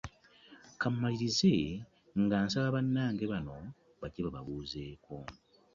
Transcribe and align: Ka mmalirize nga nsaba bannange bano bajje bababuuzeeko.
Ka 0.79 0.87
mmalirize 0.91 1.55
nga 2.23 2.35
nsaba 2.45 2.75
bannange 2.75 3.25
bano 3.33 3.57
bajje 3.99 4.19
bababuuzeeko. 4.25 5.15